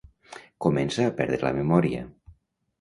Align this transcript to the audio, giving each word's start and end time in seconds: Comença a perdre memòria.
Comença 0.67 1.05
a 1.05 1.13
perdre 1.21 1.53
memòria. 1.61 2.05